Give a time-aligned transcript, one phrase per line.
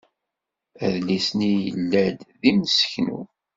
[0.85, 3.19] Adlis-nni yella-d d imseknu.